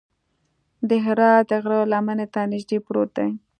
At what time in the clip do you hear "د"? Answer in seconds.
0.89-0.91, 1.49-1.51